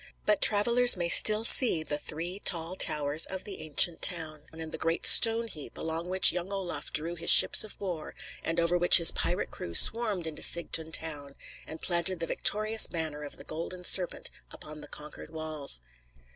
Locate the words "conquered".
14.87-15.29